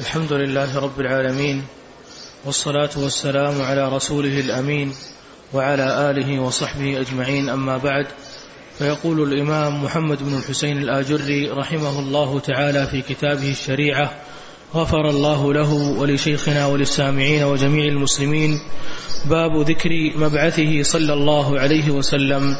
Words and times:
الحمد 0.00 0.32
لله 0.32 0.78
رب 0.78 1.00
العالمين 1.00 1.62
والصلاة 2.44 2.90
والسلام 2.96 3.62
على 3.62 3.88
رسوله 3.88 4.40
الأمين 4.40 4.92
وعلى 5.54 6.10
آله 6.10 6.40
وصحبه 6.40 7.00
أجمعين 7.00 7.48
أما 7.48 7.76
بعد 7.76 8.06
فيقول 8.78 9.32
الإمام 9.32 9.84
محمد 9.84 10.22
بن 10.22 10.36
الحسين 10.38 10.78
الآجري 10.78 11.50
رحمه 11.50 11.98
الله 11.98 12.40
تعالى 12.40 12.86
في 12.86 13.02
كتابه 13.02 13.50
الشريعة 13.50 14.10
غفر 14.74 15.10
الله 15.10 15.54
له 15.54 15.72
ولشيخنا 15.72 16.66
وللسامعين 16.66 17.42
وجميع 17.42 17.84
المسلمين 17.84 18.60
باب 19.24 19.60
ذكر 19.68 19.90
مبعثه 20.16 20.82
صلى 20.82 21.12
الله 21.12 21.60
عليه 21.60 21.90
وسلم. 21.90 22.56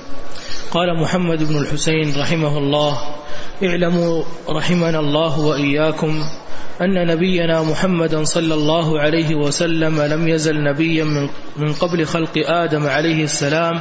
قال 0.70 1.00
محمد 1.02 1.42
بن 1.48 1.56
الحسين 1.58 2.20
رحمه 2.20 2.58
الله 2.58 2.98
اعلموا 3.64 4.24
رحمنا 4.48 5.00
الله 5.00 5.40
وإياكم 5.40 6.24
أن 6.80 7.06
نبينا 7.06 7.62
محمدا 7.62 8.24
صلى 8.24 8.54
الله 8.54 9.00
عليه 9.00 9.34
وسلم 9.34 10.02
لم 10.02 10.28
يزل 10.28 10.62
نبيا 10.62 11.04
من 11.56 11.72
قبل 11.72 12.06
خلق 12.06 12.32
آدم 12.36 12.86
عليه 12.86 13.24
السلام 13.24 13.80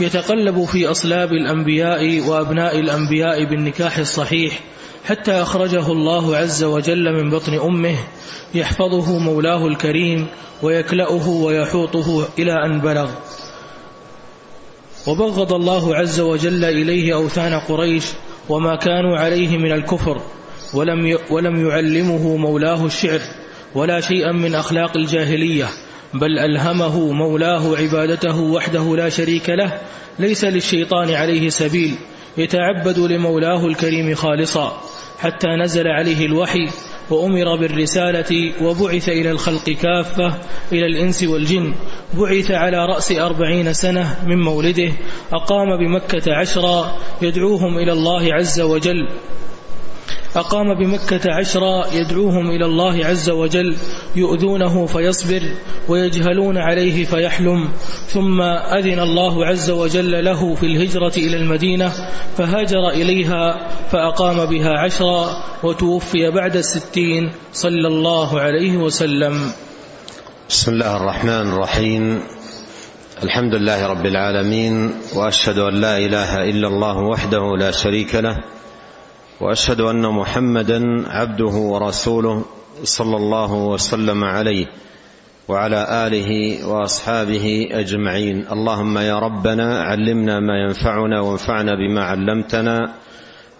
يتقلب 0.00 0.64
في 0.64 0.86
أصلاب 0.86 1.32
الأنبياء 1.32 2.20
وأبناء 2.28 2.78
الأنبياء 2.78 3.44
بالنكاح 3.44 3.98
الصحيح 3.98 4.60
حتى 5.04 5.32
أخرجه 5.32 5.92
الله 5.92 6.36
عز 6.36 6.64
وجل 6.64 7.12
من 7.12 7.30
بطن 7.30 7.54
أمه 7.54 7.96
يحفظه 8.54 9.18
مولاه 9.18 9.66
الكريم 9.66 10.26
ويكلأه 10.62 11.28
ويحوطه 11.28 12.28
إلى 12.38 12.52
أن 12.52 12.80
بلغ. 12.80 13.10
وبغض 15.06 15.52
الله 15.52 15.96
عز 15.96 16.20
وجل 16.20 16.64
إليه 16.64 17.14
أوثان 17.14 17.54
قريش 17.54 18.04
وما 18.48 18.76
كانوا 18.76 19.18
عليه 19.18 19.58
من 19.58 19.72
الكفر 19.72 20.22
ولم 20.74 21.18
ولم 21.30 21.68
يعلمه 21.68 22.36
مولاه 22.36 22.86
الشعر 22.86 23.20
ولا 23.74 24.00
شيئا 24.00 24.32
من 24.32 24.54
أخلاق 24.54 24.96
الجاهلية 24.96 25.68
بل 26.14 26.38
ألهمه 26.38 27.12
مولاه 27.12 27.76
عبادته 27.76 28.40
وحده 28.40 28.96
لا 28.96 29.08
شريك 29.08 29.50
له 29.50 29.80
ليس 30.18 30.44
للشيطان 30.44 31.10
عليه 31.10 31.48
سبيل 31.48 31.94
يتعبد 32.38 32.98
لمولاه 32.98 33.66
الكريم 33.66 34.14
خالصا 34.14 34.82
حتى 35.18 35.48
نزل 35.62 35.88
عليه 35.88 36.26
الوحي 36.26 36.68
وأمر 37.10 37.56
بالرسالة 37.56 38.52
وبعث 38.62 39.08
إلى 39.08 39.30
الخلق 39.30 39.70
كافة 39.70 40.38
إلى 40.72 40.86
الإنس 40.86 41.22
والجن 41.22 41.74
بعث 42.14 42.50
على 42.50 42.86
رأس 42.86 43.12
أربعين 43.12 43.72
سنة 43.72 44.16
من 44.26 44.40
مولده 44.40 44.92
أقام 45.32 45.76
بمكة 45.78 46.34
عشرا 46.34 46.98
يدعوهم 47.22 47.78
إلى 47.78 47.92
الله 47.92 48.34
عز 48.34 48.60
وجل. 48.60 49.08
أقام 50.36 50.74
بمكة 50.74 51.34
عشرا 51.34 51.86
يدعوهم 51.92 52.50
إلى 52.50 52.64
الله 52.64 53.06
عز 53.06 53.30
وجل 53.30 53.76
يؤذونه 54.16 54.86
فيصبر 54.86 55.42
ويجهلون 55.88 56.58
عليه 56.58 57.04
فيحلم. 57.04 57.68
ثم 58.06 58.40
أذن 58.42 59.00
الله 59.00 59.46
عز 59.46 59.70
وجل 59.70 60.24
له 60.24 60.54
في 60.54 60.66
الهجرة 60.66 61.12
إلى 61.16 61.36
المدينة 61.36 61.92
فهاجر 62.38 62.88
إليها 62.88 63.68
فأقام 63.92 64.46
بها 64.46 64.78
عشرا 64.78 65.30
وتوفي 65.62 66.30
بعد 66.30 66.56
الستين 66.56 67.32
صلى 67.52 67.88
الله 67.88 68.40
عليه 68.40 68.76
وسلم. 68.76 69.52
بسم 70.48 70.72
الله 70.72 70.96
الرحمن 70.96 71.52
الرحيم. 71.52 72.22
الحمد 73.22 73.54
لله 73.54 73.86
رب 73.86 74.06
العالمين 74.06 74.94
وأشهد 75.16 75.58
أن 75.58 75.74
لا 75.80 75.98
إله 75.98 76.44
إلا 76.50 76.68
الله 76.68 76.96
وحده 76.98 77.56
لا 77.58 77.70
شريك 77.70 78.14
له 78.14 78.59
وأشهد 79.40 79.80
أن 79.80 80.06
محمدا 80.06 81.08
عبده 81.08 81.44
ورسوله 81.44 82.44
صلى 82.84 83.16
الله 83.16 83.52
وسلم 83.54 84.24
عليه 84.24 84.66
وعلى 85.48 86.06
آله 86.06 86.30
وأصحابه 86.68 87.68
أجمعين. 87.70 88.46
اللهم 88.52 88.98
يا 88.98 89.18
ربنا 89.18 89.82
علمنا 89.82 90.40
ما 90.40 90.56
ينفعنا 90.68 91.20
وانفعنا 91.20 91.72
بما 91.74 92.02
علمتنا 92.04 92.94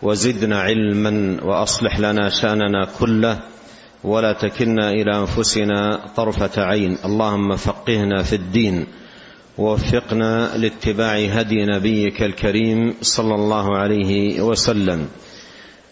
وزدنا 0.03 0.61
علما 0.61 1.37
وأصلح 1.45 1.99
لنا 2.01 2.31
شأننا 2.31 2.87
كله 2.99 3.39
ولا 4.05 4.33
تكلنا 4.33 4.91
إلى 4.91 5.19
أنفسنا 5.19 6.01
طرفة 6.17 6.63
عين. 6.63 6.99
اللهم 7.05 7.57
فقهنا 7.57 8.23
في 8.23 8.37
الدين 8.37 8.87
ووفقنا 9.59 10.57
لاتباع 10.57 11.15
هدي 11.17 11.65
نبيك 11.65 12.23
الكريم 12.23 12.95
صلى 13.03 13.35
الله 13.35 13.77
عليه 13.77 14.41
وسلم. 14.41 15.09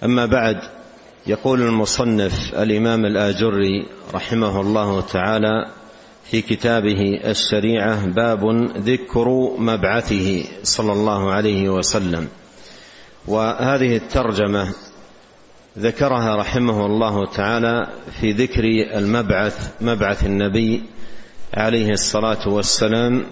أما 0.04 0.26
بعد 0.26 0.56
يقول 1.26 1.62
المصنف 1.62 2.54
الإمام 2.54 3.04
الآجري 3.04 3.86
رحمه 4.14 4.60
الله 4.60 5.00
تعالى 5.00 5.66
في 6.30 6.42
كتابه 6.42 7.20
الشريعة 7.24 8.06
باب 8.06 8.40
ذكر 8.76 9.28
مبعثه 9.58 10.44
صلى 10.62 10.92
الله 10.92 11.32
عليه 11.32 11.68
وسلم. 11.68 12.28
وهذه 13.26 13.96
الترجمة 13.96 14.74
ذكرها 15.78 16.36
رحمه 16.36 16.86
الله 16.86 17.26
تعالى 17.26 17.88
في 18.20 18.32
ذكر 18.32 18.64
المبعث 18.94 19.70
مبعث 19.80 20.26
النبي 20.26 20.82
عليه 21.54 21.90
الصلاة 21.90 22.48
والسلام 22.48 23.26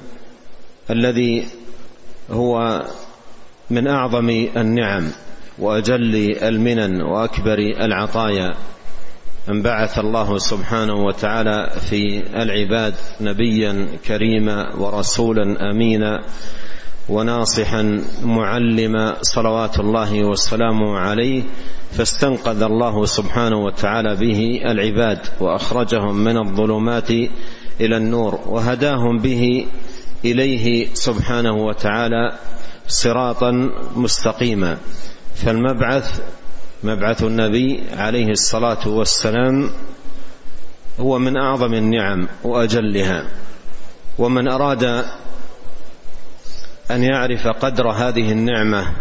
الذي 0.91 1.47
هو 2.31 2.83
من 3.71 3.87
أعظم 3.89 4.31
النعم. 4.57 5.13
وأجل 5.59 6.37
المنن 6.43 7.03
وأكبر 7.03 7.59
العطايا. 7.59 8.55
أن 9.49 9.63
بعث 9.63 9.99
الله 9.99 10.39
سبحانه 10.39 10.95
وتعالى 10.95 11.71
في 11.91 12.23
العباد 12.43 12.95
نبيا 13.21 13.89
كريما 14.07 14.75
ورسولا 14.75 15.71
أمينا 15.71 16.23
وناصحا 17.09 18.03
معلما 18.23 19.17
صلوات 19.23 19.81
الله 19.81 20.25
وسلامه 20.25 20.99
عليه 20.99 21.43
فاستنقذ 21.93 22.63
الله 22.63 23.07
سبحانه 23.07 23.57
وتعالى 23.57 24.17
به 24.17 24.61
العباد 24.65 25.19
وأخرجهم 25.41 26.17
من 26.17 26.37
الظلمات 26.39 27.11
إلى 27.81 27.97
النور 27.97 28.41
وهداهم 28.47 29.19
به 29.19 29.67
إليه 30.25 30.87
سبحانه 30.95 31.53
وتعالى 31.53 32.33
صراطا 32.87 33.51
مستقيما. 33.97 34.79
فالمبعث 35.37 36.21
مبعث 36.83 37.23
النبي 37.23 37.83
عليه 37.97 38.31
الصلاة 38.31 38.89
والسلام 38.89 39.71
هو 41.01 41.19
من 41.19 41.37
أعظم 41.37 41.75
النعم 41.75 42.29
وأجلها 42.45 43.29
ومن 44.19 44.49
أراد 44.49 44.85
أن 46.91 47.03
يعرف 47.03 47.49
قدر 47.49 47.91
هذه 47.91 48.33
النعمة 48.33 48.93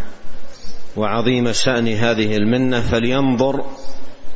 وعظيم 0.97 1.51
شأن 1.51 1.87
هذه 1.87 2.37
المنة 2.37 2.81
فلينظر 2.81 3.65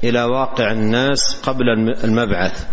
إلى 0.04 0.24
واقع 0.24 0.72
الناس 0.72 1.42
قبل 1.44 1.70
المبعث. 2.04 2.66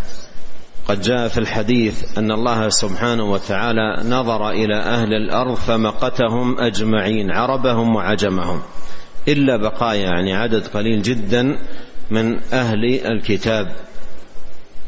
قد 0.89 1.01
جاء 1.01 1.29
في 1.29 1.39
الحديث 1.39 2.19
أن 2.19 2.31
الله 2.31 2.69
سبحانه 2.69 3.25
وتعالى 3.25 4.03
نظر 4.05 4.51
إلى 4.51 4.77
أهل 4.77 5.13
الأرض 5.13 5.55
فمقتهم 5.55 6.61
أجمعين 6.61 7.31
عربهم 7.31 7.97
وعجمهم. 7.97 8.63
إلا 9.29 9.57
بقايا 9.57 10.01
يعني 10.01 10.35
عدد 10.35 10.67
قليل 10.67 11.03
جدا 11.03 11.59
من 12.11 12.39
أهل 12.53 13.07
الكتاب 13.07 13.77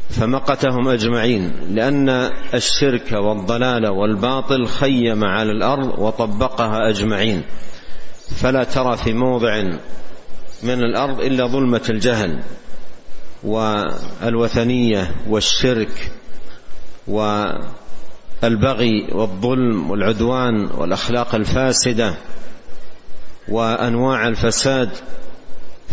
فمقتهم 0.09 0.87
أجمعين 0.87 1.51
لأن 1.69 2.09
الشرك 2.53 3.11
والضلال 3.11 3.87
والباطل 3.87 4.67
خيم 4.67 5.23
على 5.23 5.51
الأرض 5.51 5.99
وطبقها 5.99 6.89
أجمعين. 6.89 7.43
فلا 8.35 8.63
ترى 8.63 8.97
في 8.97 9.13
موضع 9.13 9.63
من 10.63 10.83
الأرض 10.83 11.19
إلا 11.19 11.47
ظلمة 11.47 11.81
الجهل 11.89 12.39
والوثنية 13.43 15.11
والشرك 15.27 16.11
والبغي 17.07 19.07
والظلم 19.11 19.91
والعدوان 19.91 20.69
والأخلاق 20.77 21.35
الفاسدة. 21.35 22.15
وأنواع 23.49 24.27
الفساد 24.27 24.89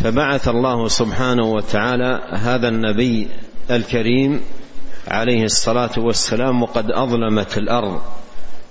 فبعث 0.05 0.49
الله 0.49 0.89
سبحانه 0.89 1.45
وتعالى 1.45 2.21
هذا 2.33 2.69
النبي 2.69 3.29
الكريم 3.71 4.41
عليه 5.09 5.45
الصلاة 5.45 5.91
والسلام 5.99 6.63
وقد 6.63 6.91
أظلمت 6.91 7.59
الأرض 7.59 8.01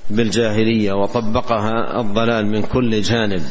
بالجاهلية 0.09 0.93
وطبقها 0.93 2.01
الضلال 2.01 2.47
من 2.47 2.61
كل 2.61 3.01
جانب 3.01 3.41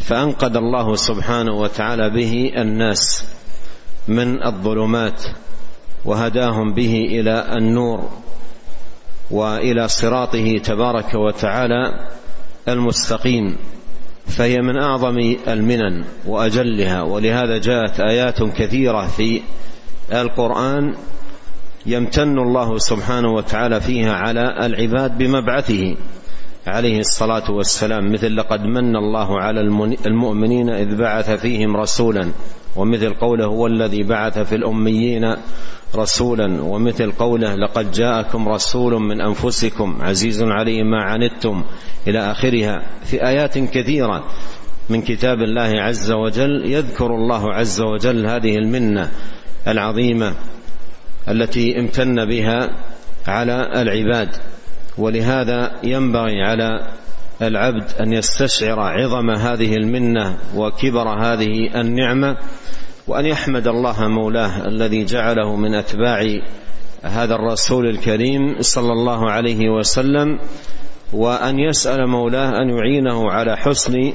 فأنقذ 0.00 0.56
الله 0.56 0.94
سبحانه 0.96 1.52
وتعالى 1.52 2.10
به 2.10 2.52
الناس 2.56 3.24
من 4.08 4.46
الظلمات 4.46 5.22
وهداهم 6.04 6.74
به 6.74 6.94
إلى 6.94 7.56
النور 7.58 8.10
وإلى 9.30 9.88
صراطه 9.88 10.58
تبارك 10.58 11.14
وتعالى 11.14 12.08
المستقيم. 12.68 13.56
فهي 14.28 14.60
من 14.62 14.76
أعظم 14.76 15.36
المنن 15.48 16.04
وأجلها 16.26 17.02
ولهذا 17.02 17.58
جاءت 17.58 18.00
آيات 18.00 18.42
كثيرة 18.42 19.06
في 19.06 19.42
القرآن 20.12 20.94
يمتن 21.86 22.38
الله 22.38 22.78
سبحانه 22.78 23.34
وتعالى 23.34 23.80
فيها 23.80 24.12
على 24.12 24.66
العباد 24.66 25.18
بمبعثه 25.18 25.96
عليه 26.66 26.98
الصلاة 26.98 27.50
والسلام 27.50 28.12
مثل 28.12 28.36
لقد 28.36 28.60
من 28.60 28.96
الله 28.96 29.40
على 29.40 29.60
المؤمنين 30.06 30.70
إذ 30.70 30.96
بعث 30.96 31.30
فيهم 31.30 31.76
رسولا 31.76 32.32
ومثل 32.76 33.14
قوله 33.14 33.44
هو 33.44 33.66
الذي 33.66 34.02
بعث 34.02 34.38
في 34.38 34.54
الأميين 34.54 35.36
رسولا 35.96 36.62
ومثل 36.62 37.12
قوله 37.12 37.54
لقد 37.54 37.90
جاءكم 37.90 38.48
رسول 38.48 38.94
من 39.02 39.20
أنفسكم 39.20 39.98
عزيز 40.00 40.42
عليه 40.42 40.82
ما 40.82 41.02
عنتم 41.02 41.64
إلى 42.06 42.30
آخرها. 42.30 42.82
في 43.04 43.26
آيات 43.26 43.58
كثيرة 43.58 44.24
من 44.90 45.02
كتاب 45.02 45.38
الله 45.42 45.80
عز 45.80 46.12
وجل 46.12 46.72
يذكر 46.72 47.06
الله 47.06 47.52
عز 47.52 47.80
وجل 47.80 48.26
هذه 48.26 48.56
المنة 48.56 49.10
العظيمة 49.68 50.34
التي 51.28 51.80
امتن 51.80 52.24
بها 52.24 52.70
على 53.28 53.82
العباد 53.82 54.28
ولهذا 54.98 55.72
ينبغي 55.84 56.42
على 56.42 56.88
العبد 57.42 57.92
أن 58.00 58.12
يستشعر 58.12 58.80
عظم 58.80 59.30
هذه 59.30 59.74
المنة 59.74 60.36
وكبر 60.56 61.08
هذه 61.08 61.80
النعمة 61.80 62.36
وأن 63.08 63.26
يحمد 63.26 63.66
الله 63.68 64.08
مولاه 64.08 64.68
الذي 64.68 65.04
جعله 65.04 65.56
من 65.56 65.74
أتباع 65.74 66.40
هذا 67.02 67.34
الرسول 67.34 67.86
الكريم 67.86 68.56
صلى 68.60 68.92
الله 68.92 69.30
عليه 69.30 69.68
وسلم 69.68 70.38
وأن 71.12 71.58
يسأل 71.58 72.06
مولاه 72.06 72.48
أن 72.48 72.70
يعينه 72.70 73.30
على 73.30 73.56
حسن 73.56 74.12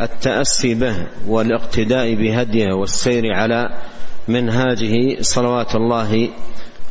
التأسي 0.00 0.74
به 0.74 1.06
والاقتداء 1.28 2.14
بهديه 2.14 2.72
والسير 2.72 3.32
على 3.32 3.68
منهاجه 4.28 5.22
صلوات 5.22 5.74
الله 5.74 6.28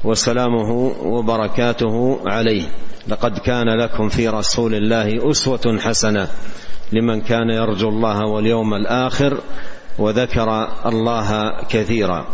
وسلامه 0.04 0.72
وبركاته 1.04 2.20
عليه. 2.26 2.64
لقد 3.08 3.38
كان 3.38 3.70
لكم 3.70 4.10
في 4.10 4.28
رسول 4.28 4.76
الله 4.76 5.32
أسوة 5.32 5.80
حسنة 5.80 6.28
لمن 6.92 7.22
كان 7.22 7.50
يرجو 7.50 7.90
الله 7.90 8.26
واليوم 8.26 8.74
الآخر. 8.74 9.42
وذكر 10.00 10.68
الله 10.86 11.52
كثيرا. 11.70 12.26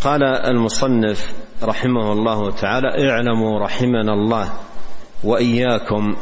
قال 0.00 0.22
المصنف 0.22 1.32
رحمه 1.62 2.12
الله 2.12 2.50
تعالى 2.50 3.10
اعلموا 3.10 3.60
رحمنا 3.60 4.12
الله 4.12 4.52
وإياكم 5.24 6.16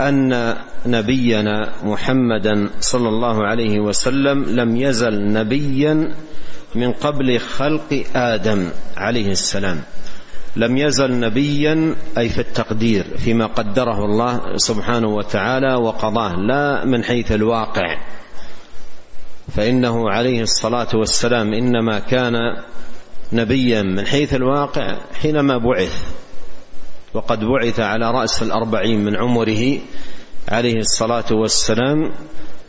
أن 0.00 0.54
نبينا 0.86 1.72
محمدا 1.84 2.70
صلى 2.80 3.08
الله 3.08 3.46
عليه 3.46 3.80
وسلم 3.80 4.44
لم 4.44 4.76
يزل 4.76 5.32
نبيا 5.32 6.14
من 6.74 6.92
قبل 6.92 7.38
خلق 7.38 8.04
آدم 8.16 8.68
عليه 8.96 9.30
السلام. 9.30 9.80
لم 10.56 10.76
يزل 10.76 11.20
نبيا 11.20 11.94
أي 12.18 12.28
في 12.28 12.38
التقدير 12.38 13.04
فيما 13.18 13.46
قدره 13.46 14.04
الله 14.04 14.56
سبحانه 14.56 15.08
وتعالى 15.08 15.74
وقضاه 15.74 16.32
لا 16.36 16.84
من 16.84 17.04
حيث 17.04 17.32
الواقع. 17.32 17.96
فإنه 19.52 20.10
عليه 20.10 20.42
الصلاة 20.42 20.88
والسلام 20.94 21.54
إنما 21.54 21.98
كان 21.98 22.34
نبيا 23.32 23.82
من 23.82 24.06
حيث 24.06 24.34
الواقع 24.34 24.96
حينما 25.22 25.58
بعث 25.58 26.14
وقد 27.14 27.44
بعث 27.44 27.80
على 27.80 28.10
رأس 28.10 28.42
الأربعين 28.42 29.04
من 29.04 29.16
عمره 29.16 29.78
عليه 30.48 30.78
الصلاة 30.78 31.24
والسلام 31.32 32.12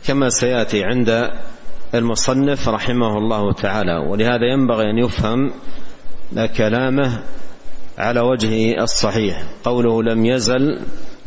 كما 0.06 0.28
سيأتي 0.28 0.84
عند 0.84 1.30
المصنف 1.94 2.68
رحمه 2.68 3.18
الله 3.18 3.52
تعالى. 3.52 3.96
ولهذا 3.96 4.46
ينبغي 4.52 4.90
أن 4.90 4.98
يفهم 4.98 5.52
كلامه 6.56 7.22
على 7.98 8.20
وجهه 8.20 8.82
الصحيح. 8.82 9.42
قوله 9.64 10.02
لم 10.02 10.24
يزل 10.24 10.80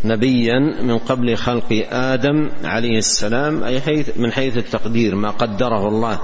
نبيا 0.05 0.59
من 0.81 0.97
قبل 0.97 1.37
خلق 1.37 1.85
آدم 1.91 2.49
عليه 2.63 2.97
السلام 2.97 3.63
أي 3.63 3.81
حيث 3.81 4.17
من 4.17 4.31
حيث 4.31 4.57
التقدير 4.57 5.15
ما 5.15 5.29
قدره 5.29 5.87
الله 5.87 6.19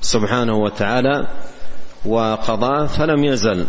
سبحانه 0.00 0.56
وتعالى 0.56 1.26
وقضاه 2.06 2.86
فلم 2.86 3.24
يزل. 3.24 3.66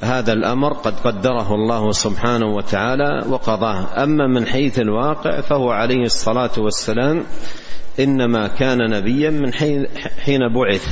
هذا 0.00 0.32
الأمر 0.32 0.72
قد 0.72 1.00
قدره 1.00 1.54
الله 1.54 1.92
سبحانه 1.92 2.46
وتعالى 2.46 3.24
وقضاه. 3.28 4.02
أما 4.02 4.26
من 4.26 4.46
حيث 4.46 4.78
الواقع 4.78 5.40
فهو 5.40 5.70
عليه 5.70 6.04
الصلاة 6.04 6.50
والسلام 6.58 7.24
إنما 8.00 8.48
كان 8.48 8.78
نبيا 8.90 9.30
من 9.30 9.52
حين 10.24 10.52
بعث. 10.54 10.86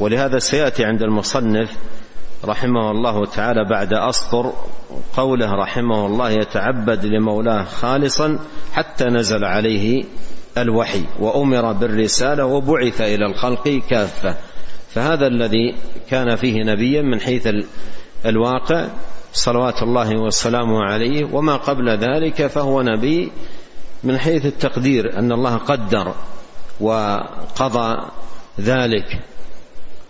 ولهذا 0.00 0.38
سيأتي 0.38 0.84
عند 0.84 1.02
المصنف 1.02 1.70
رحمه 2.44 2.90
الله 2.90 3.26
تعالى 3.26 3.64
بعد 3.70 3.92
أسطر 3.92 4.52
قوله 5.16 5.52
رحمه 5.52 6.06
الله 6.06 6.30
يتعبد 6.30 7.04
لمولاه 7.04 7.64
خالصا 7.64 8.38
حتى 8.72 9.04
نزل 9.04 9.44
عليه 9.44 10.04
الوحي 10.58 11.02
وأمر 11.18 11.72
بالرسالة 11.72 12.44
وبعث 12.44 13.00
إلى 13.00 13.26
الخلق 13.26 13.82
كافة. 13.90 14.36
فهذا 14.88 15.26
الذي 15.26 15.74
كان 16.10 16.36
فيه 16.36 16.62
نبيا 16.62 17.02
من 17.02 17.20
حيث 17.20 17.48
الواقع 18.26 18.86
صلوات 19.32 19.82
الله 19.82 20.20
وسلامه 20.20 20.82
عليه 20.82 21.24
وما 21.24 21.56
قبل 21.56 21.90
ذلك 21.90 22.46
فهو 22.46 22.82
نبي 22.82 23.32
من 24.04 24.18
حيث 24.18 24.46
التقدير 24.46 25.18
أن 25.18 25.32
الله 25.32 25.56
قدر 25.56 26.14
وقضى 26.80 28.10
ذلك 28.60 29.20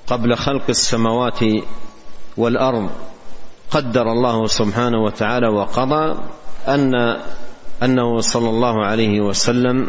قبل 0.06 0.36
خلق 0.36 0.62
السماوات 0.68 1.40
والأرض. 2.36 2.90
قدر 3.70 4.12
الله 4.12 4.46
سبحانه 4.46 5.02
وتعالى 5.02 5.48
وقضى 5.48 6.14
أن 6.68 6.94
أنه 7.82 8.20
صلى 8.20 8.50
الله 8.50 8.84
عليه 8.84 9.20
وسلم 9.20 9.88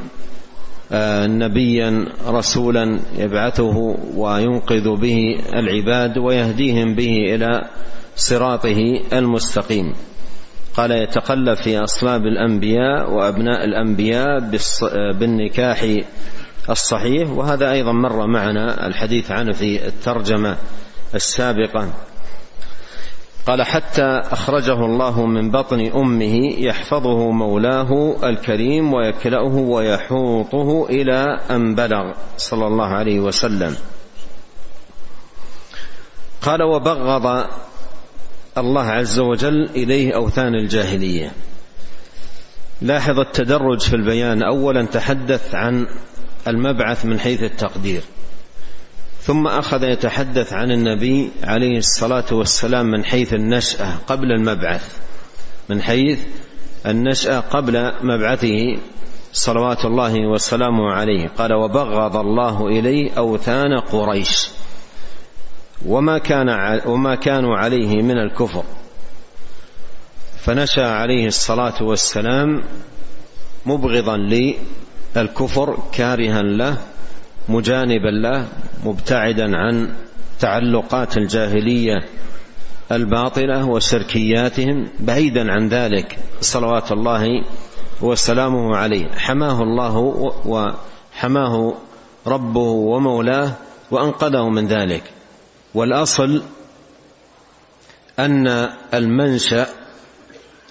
آه، 0.92 1.28
نبيا 1.28 2.06
رسولا 2.28 3.00
يبعثه 3.18 3.98
وينقذ 4.16 4.96
به 4.96 5.40
العباد 5.54 6.18
ويهديهم 6.18 6.96
به 6.96 7.36
إلى 7.36 7.62
صراطه 8.16 9.00
المستقيم. 9.14 9.94
قال 10.76 10.92
يتقلب 10.92 11.54
في 11.54 11.78
أصلاب 11.78 12.22
الأنبياء 12.22 13.12
وأبناء 13.12 13.66
الأنبياء 13.66 14.40
بالنكاح 15.20 15.86
الصحيح. 16.70 17.30
وهذا 17.30 17.72
أيضا 17.72 17.92
مر 17.92 18.28
معنا 18.28 18.88
الحديث 18.88 19.32
عنه 19.32 19.52
في 19.52 19.88
الترجمة 19.88 20.58
السابقة. 21.16 21.90
قال 23.48 23.64
حتى 23.64 24.22
أخرجه 24.32 24.86
الله 24.86 25.26
من 25.26 25.52
بطن 25.52 25.80
أمه 25.96 26.54
يحفظه 26.58 27.32
مولاه 27.32 28.16
الكريم 28.24 28.94
ويكلأه 28.94 29.56
ويحوطه 29.56 30.86
إلى 30.90 31.40
أن 31.52 31.76
بلغ 31.76 32.14
صلى 32.38 32.68
الله 32.68 32.86
عليه 32.86 33.20
وسلم. 33.20 33.76
قال 36.42 36.64
وبغض 36.64 37.46
الله 38.58 38.84
عز 38.84 39.20
وجل 39.20 39.70
إليه 39.76 40.16
أوثان 40.16 40.56
الجاهلية. 40.56 41.32
لاحظ 42.82 43.20
التدرج 43.20 43.82
في 43.82 43.96
البيان. 43.96 44.44
اولا 44.44 44.86
تحدث 44.86 45.56
عن 45.56 45.88
المبعث 46.48 47.06
من 47.06 47.20
حيث 47.20 47.44
التقدير. 47.44 48.02
ثم 49.28 49.48
أخذ 49.48 49.84
يتحدث 49.84 50.54
عن 50.54 50.72
النبي 50.72 51.32
عليه 51.44 51.78
الصلاة 51.78 52.26
والسلام 52.32 52.86
من 52.86 53.06
حيث 53.06 53.34
النشأة 53.34 53.96
قبل 54.08 54.32
المبعث. 54.32 54.98
من 55.70 55.82
حيث 55.82 56.20
النشأة 56.86 57.40
قبل 57.40 57.92
مبعثه 58.02 58.78
صلوات 59.34 59.86
الله 59.86 60.28
وسلامه 60.28 60.92
عليه. 60.92 61.28
قال 61.28 61.54
وبغض 61.54 62.16
الله 62.16 62.68
اليه 62.68 63.12
أوثان 63.18 63.80
قريش. 63.80 64.50
وما 65.86 66.18
كان 66.18 66.82
وما 66.86 67.16
كانوا 67.16 67.58
عليه 67.58 68.02
من 68.02 68.18
الكفر. 68.18 68.64
فنشأ 70.40 70.88
عليه 70.88 71.28
الصلاة 71.28 71.84
والسلام 71.84 72.64
مبغضا 73.66 74.18
للكفر 75.16 75.78
كارها 75.94 76.42
له 76.42 76.78
مجانبا 77.50 78.08
له 78.08 78.48
مبتعدا 78.86 79.58
عن 79.58 79.94
تعلقات 80.40 81.18
الجاهلية 81.18 82.06
الباطلة 82.92 83.66
وشركياتهم 83.66 84.88
بعيدا 85.00 85.52
عن 85.52 85.70
ذلك 85.70 86.18
صلوات 86.42 86.92
الله 86.92 87.44
وسلامه 88.02 88.76
عليه. 88.76 89.08
حماه 89.18 89.62
الله 89.62 89.98
وحماه 90.46 91.74
ربه 92.28 92.70
ومولاه 92.70 93.52
وأنقذه 93.92 94.50
من 94.50 94.68
ذلك. 94.68 95.04
والأصل 95.74 96.44
أن 98.20 98.48
المنشأ 98.94 99.68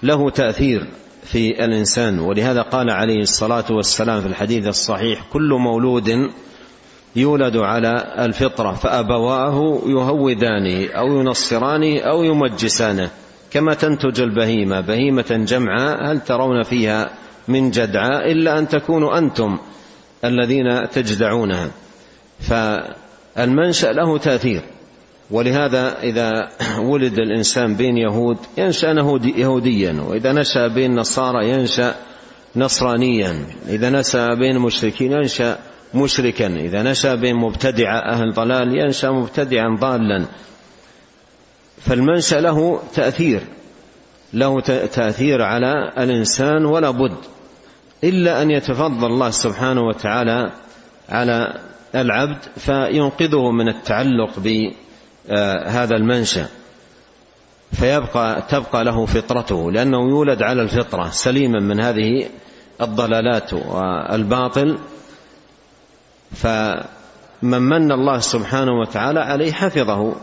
له 0.02 0.30
تأثير 0.30 0.86
في 1.24 1.64
الإنسان 1.64 2.18
ولهذا 2.18 2.62
قال 2.62 2.90
عليه 2.90 3.20
الصلاة 3.20 3.64
والسلام 3.70 4.20
في 4.20 4.26
الحديث 4.26 4.66
الصحيح 4.66 5.22
كل 5.32 5.56
مولود 5.60 6.30
يولد 7.16 7.56
على 7.56 8.14
الفطرة 8.18 8.72
فأبواه 8.72 9.80
يهودانه 9.86 10.88
أو 10.92 11.20
ينصرانه 11.20 12.00
أو 12.00 12.24
يمجسانه. 12.24 13.10
كما 13.50 13.74
تنتج 13.74 14.20
البهيمة. 14.20 14.80
بهيمة 14.80 15.44
جمعاء 15.48 16.12
هل 16.12 16.20
ترون 16.20 16.62
فيها 16.62 17.10
من 17.48 17.70
جدعاء 17.70 18.32
إلا 18.32 18.58
أن 18.58 18.68
تكونوا 18.68 19.18
أنتم 19.18 19.58
الذين 20.24 20.88
تجدعونها. 20.90 21.70
فالمنشأ 22.40 23.86
له 23.86 24.18
تأثير. 24.18 24.62
ولهذا 25.30 26.02
إذا 26.02 26.48
ولد 26.78 27.18
الإنسان 27.18 27.74
بين 27.74 27.96
يهود 27.96 28.38
ينشأ 28.58 29.20
يهوديا. 29.36 30.04
وإذا 30.08 30.32
نشأ 30.32 30.66
بين 30.66 30.94
نصارى 30.94 31.50
ينشأ 31.50 31.94
نصرانيا. 32.56 33.46
إذا 33.68 33.90
نشأ 33.90 34.34
بين 34.34 34.58
مشركين 34.58 35.12
ينشأ 35.12 35.58
مشركا. 35.96 36.46
إذا 36.46 36.82
نشأ 36.82 37.14
بين 37.14 37.36
مبتدع 37.36 37.98
أهل 38.12 38.32
ضلال 38.32 38.78
ينشأ 38.78 39.06
مبتدعا 39.06 39.76
ضالا. 39.80 40.24
فالمنشأ 41.80 42.36
له 42.36 42.80
تأثير. 42.94 43.40
له 44.32 44.60
تأثير 44.86 45.42
على 45.42 45.92
الإنسان 45.98 46.64
ولا 46.64 46.90
بد. 46.90 47.16
إلا 48.04 48.42
أن 48.42 48.50
يتفضل 48.50 49.06
الله 49.06 49.30
سبحانه 49.30 49.80
وتعالى 49.80 50.52
على 51.08 51.60
العبد 51.94 52.38
فينقذه 52.56 53.50
من 53.50 53.68
التعلق 53.68 54.30
بهذا 54.38 55.96
المنشأ. 55.96 56.46
فيبقى 57.72 58.42
تبقى 58.48 58.84
له 58.84 59.06
فطرته 59.06 59.72
لأنه 59.72 60.08
يولد 60.08 60.42
على 60.42 60.62
الفطرة 60.62 61.08
سليما 61.10 61.60
من 61.60 61.80
هذه 61.80 62.28
الضلالات 62.82 63.52
والباطل. 63.52 64.78
فمن 66.36 67.62
من 67.62 67.92
الله 67.92 68.18
سبحانه 68.18 68.72
وتعالى 68.80 69.20
عليه 69.20 69.52
حفظه 69.52 70.14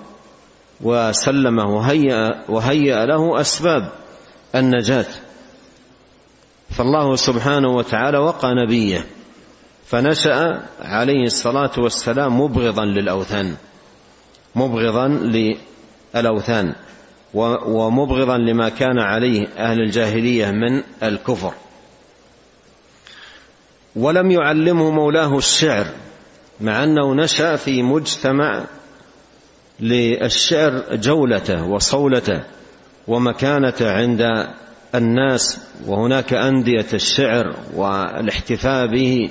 وسلمه 0.81 1.75
وهيأ, 1.75 2.43
وهيأ 2.49 3.05
له 3.05 3.41
أسباب 3.41 3.91
النجاة. 4.55 5.05
فالله 6.69 7.15
سبحانه 7.15 7.69
وتعالى 7.75 8.17
وقى 8.17 8.55
نبيه 8.55 9.05
فنشأ 9.85 10.63
عليه 10.81 11.23
الصلاة 11.23 11.71
والسلام 11.77 12.41
مبغضا 12.41 12.85
للأوثان 12.85 13.55
مبغضا 14.55 15.07
للأوثان 16.15 16.75
ومبغضا 17.65 18.37
لما 18.37 18.69
كان 18.69 18.99
عليه 18.99 19.47
أهل 19.57 19.79
الجاهلية 19.79 20.51
من 20.51 20.83
الكفر. 21.03 21.53
ولم 23.95 24.31
يعلمه 24.31 24.91
مولاه 24.91 25.37
الشعر 25.37 25.85
مع 26.61 26.83
أنه 26.83 27.15
نشأ 27.15 27.55
في 27.55 27.83
مجتمع 27.83 28.63
للشعر 29.79 30.83
جولته 30.95 31.65
وصولته 31.65 32.43
ومكانته 33.07 33.91
عند 33.91 34.47
الناس 34.95 35.59
وهناك 35.85 36.33
أندية 36.33 36.85
الشعر 36.93 37.55
والاحتفاء 37.73 38.87
به 38.87 39.29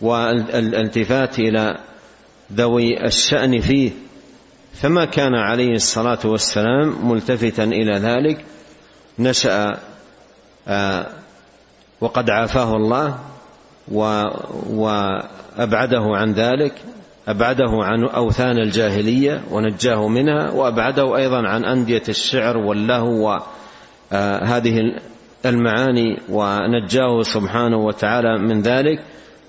والالتفات 0.00 1.38
إلى 1.38 1.78
ذوي 2.52 3.06
الشأن 3.06 3.60
فيه. 3.60 3.90
فما 4.74 5.04
كان 5.04 5.34
عليه 5.34 5.72
الصلاة 5.72 6.18
والسلام 6.24 7.10
ملتفتا 7.10 7.64
إلى 7.64 7.98
ذلك 7.98 8.44
نشأ 9.18 9.78
آه، 10.68 11.06
وقد 12.00 12.30
عافاه 12.30 12.76
الله 12.76 13.18
وأبعده 14.70 16.02
عن 16.02 16.32
ذلك 16.32 16.72
أبعده 17.28 17.70
عن 17.70 18.04
أوثان 18.04 18.58
الجاهلية 18.58 19.42
ونجاه 19.50 20.08
منها 20.08 20.50
وأبعده 20.50 21.16
أيضا 21.16 21.48
عن 21.48 21.64
أندية 21.64 22.02
الشعر 22.08 22.56
واللهو 22.56 23.40
وهذه 24.12 24.80
المعاني 25.46 26.16
ونجاه 26.28 27.22
سبحانه 27.22 27.76
وتعالى 27.76 28.38
من 28.38 28.62
ذلك. 28.62 29.02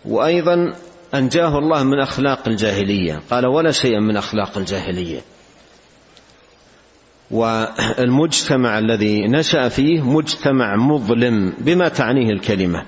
وأيضا 0.05 0.73
أنجاه 1.13 1.57
الله 1.57 1.83
من 1.83 1.99
أخلاق 1.99 2.47
الجاهلية. 2.47 3.21
قال 3.31 3.45
ولا 3.45 3.71
شيء 3.71 3.99
من 3.99 4.17
أخلاق 4.17 4.57
الجاهلية. 4.57 5.19
والمجتمع 7.31 8.79
الذي 8.79 9.27
نشأ 9.27 9.69
فيه 9.69 10.01
مجتمع 10.01 10.75
مظلم 10.75 11.53
بما 11.59 11.87
تعنيه 11.87 12.29
الكلمة. 12.29 12.85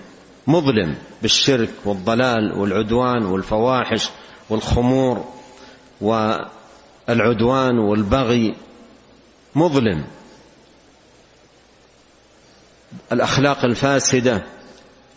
مظلم 0.48 0.96
بالشرك 1.22 1.70
والضلال 1.86 2.54
والعدوان 2.54 3.26
والفواحش 3.26 4.10
والخمور 4.50 5.26
والعدوان 6.02 7.80
والبغي 7.80 8.56
مظلم. 9.56 10.04
الأخلاق 13.12 13.66
الفاسدة 13.66 14.44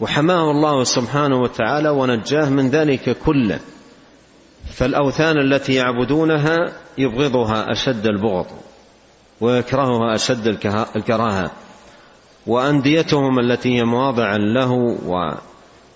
وحماه 0.00 0.50
الله 0.50 0.84
سبحانه 0.84 1.36
وتعالى 1.36 1.88
ونجاه 1.88 2.50
من 2.50 2.70
ذلك 2.70 3.16
كله. 3.24 3.60
فالأوثان 4.72 5.38
التي 5.38 5.74
يعبدونها 5.74 6.72
يبغضها 6.98 7.72
أشد 7.72 8.06
البغض 8.06 8.46
ويكرهها 9.40 10.14
أشد 10.14 10.46
الكراهة. 10.96 11.50
وأنديتهم 12.46 13.38
التي 13.38 13.78
هي 13.78 13.84
مواضع 13.84 14.36
اللهو 14.36 14.96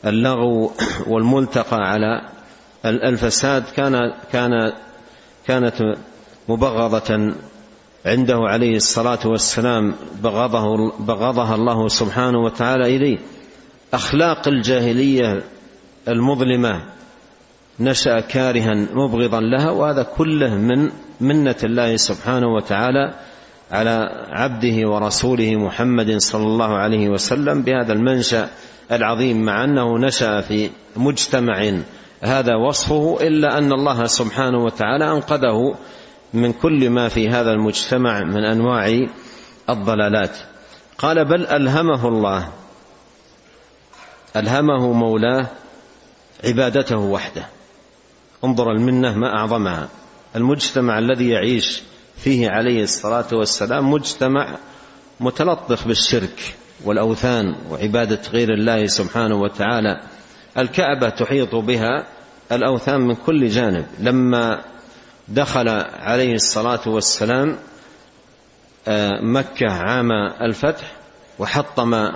واللغو 0.04 0.72
والملتقى 1.06 1.76
على 1.76 2.28
الفساد 2.84 3.64
كان 3.76 4.14
كان 4.32 4.72
كانت 5.46 5.74
مبغضة 6.48 7.34
عنده 8.06 8.36
عليه 8.38 8.76
الصلاة 8.76 9.18
والسلام. 9.26 9.94
بغضه 10.22 10.92
بغضها 10.98 11.54
الله 11.54 11.88
سبحانه 11.88 12.38
وتعالى 12.38 12.96
إليه. 12.96 13.18
أخلاق 13.94 14.48
الجاهلية 14.48 15.42
المظلمة 16.08 16.82
نشأ 17.80 18.20
كارها 18.20 18.74
مبغضا 18.74 19.40
لها 19.40 19.70
وهذا 19.70 20.02
كله 20.02 20.54
من 20.54 20.90
منة 21.20 21.56
الله 21.64 21.96
سبحانه 21.96 22.46
وتعالى 22.46 23.14
على 23.70 24.26
عبده 24.30 24.88
ورسوله 24.88 25.56
محمد 25.56 26.16
صلى 26.16 26.42
الله 26.42 26.76
عليه 26.76 27.08
وسلم 27.08 27.62
بهذا 27.62 27.92
المنشأ 27.92 28.48
العظيم 28.92 29.44
مع 29.44 29.64
أنه 29.64 29.98
نشأ 29.98 30.40
في 30.40 30.70
مجتمع. 30.96 31.72
هذا 32.20 32.54
وصفه 32.56 33.18
إلا 33.20 33.58
أن 33.58 33.72
الله 33.72 34.06
سبحانه 34.06 34.64
وتعالى 34.64 35.12
أنقذه 35.12 35.74
من 36.34 36.52
كل 36.52 36.90
ما 36.90 37.08
في 37.08 37.28
هذا 37.28 37.50
المجتمع 37.50 38.20
من 38.20 38.44
أنواع 38.44 39.06
الضلالات. 39.70 40.36
قال 40.98 41.24
بل 41.24 41.46
ألهمه 41.46 42.08
الله 42.08 42.48
ألهمه 44.36 44.92
مولاه 44.92 45.46
عبادته 46.44 46.96
وحده. 46.96 47.46
انظر 48.44 48.70
المنة 48.70 49.18
ما 49.18 49.38
أعظمها. 49.38 49.88
المجتمع 50.36 50.98
الذي 50.98 51.28
يعيش 51.28 51.82
فيه 52.18 52.50
عليه 52.50 52.82
الصلاة 52.82 53.26
والسلام 53.32 53.90
مجتمع 53.90 54.58
متلطخ 55.20 55.86
بالشرك 55.86 56.54
والأوثان 56.84 57.54
وعبادة 57.70 58.20
غير 58.32 58.54
الله 58.54 58.86
سبحانه 58.86 59.34
وتعالى. 59.40 60.00
الكعبة 60.58 61.08
تحيط 61.08 61.54
بها 61.54 62.06
الأوثان 62.52 63.00
من 63.00 63.14
كل 63.14 63.48
جانب. 63.48 63.86
لما 63.98 64.64
دخل 65.28 65.68
عليه 65.98 66.34
الصلاة 66.34 66.80
والسلام 66.86 67.56
آه، 68.88 69.20
مكة 69.22 69.70
عام 69.70 70.12
الفتح 70.40 70.92
وحطم 71.38 72.08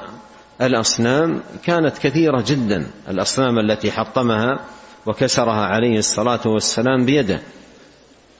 الأصنام 0.63 1.41
كانت 1.65 1.99
كثيرة 1.99 2.45
جدا 2.47 2.87
الأصنام 3.09 3.59
التي 3.59 3.93
حطمها 3.93 4.61
وكسرها 5.07 5.67
عليه 5.67 5.99
الصلاة 5.99 6.41
والسلام 6.47 7.05
بيده. 7.05 7.41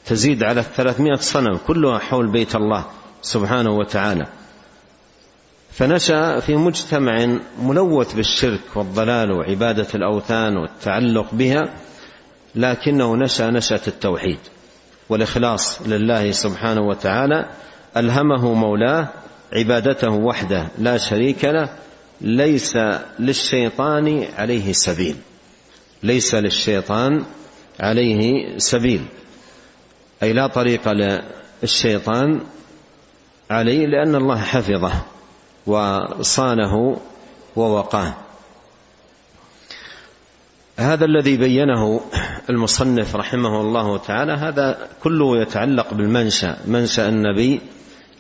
تزيد 0.07 0.43
على 0.43 0.61
الثلاثمائة 0.61 1.17
صنم 1.17 1.57
كلها 1.67 1.99
حول 1.99 2.33
بيت 2.33 2.57
الله 2.57 2.85
سبحانه 3.23 3.71
وتعالى. 3.71 4.27
فنشأ 5.73 6.41
في 6.41 6.57
مجتمع 6.57 7.39
ملوث 7.63 8.15
بالشرك 8.15 8.61
والضلال 8.75 9.33
وعبادة 9.33 9.87
الأوثان 9.95 10.57
والتعلق 10.57 11.35
بها 11.35 11.75
لكنه 12.55 13.17
نشأ 13.17 13.51
نشأة 13.51 13.81
التوحيد 13.87 14.39
والإخلاص 15.09 15.83
لله 15.87 16.31
سبحانه 16.31 16.81
وتعالى 16.81 17.51
ألهمه 17.97 18.55
مولاه 18.55 19.09
عبادته 19.53 20.11
وحده 20.11 20.69
لا 20.79 20.99
شريك 20.99 21.45
له 21.45 21.69
ليس 22.21 22.77
للشيطان 23.19 24.25
عليه 24.39 24.73
سبيل. 24.73 25.17
ليس 26.03 26.35
للشيطان 26.35 27.25
عليه 27.81 28.43
سبيل. 28.59 29.05
أي 30.23 30.33
لا 30.33 30.47
طريق 30.47 30.89
للشيطان 31.63 32.41
عليه 33.51 33.87
لأن 33.87 34.15
الله 34.15 34.39
حفظه 34.41 34.93
وصانه 35.67 37.01
ووقاه. 37.57 38.15
هذا 40.79 41.05
الذي 41.05 41.37
بينه 41.37 42.01
المصنف 42.51 43.17
رحمه 43.17 43.61
الله 43.61 43.99
تعالى 43.99 44.33
هذا 44.33 44.89
كله 45.03 45.43
يتعلق 45.43 45.95
بالمنشأ 45.95 46.57
منشأ 46.67 47.09
النبي 47.09 47.61